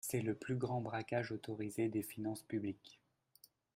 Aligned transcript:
C’est 0.03 0.21
le 0.23 0.33
plus 0.33 0.55
grand 0.55 0.81
braquage 0.81 1.31
autorisé 1.31 1.87
des 1.87 2.01
finances 2.01 2.41
publiques. 2.41 2.99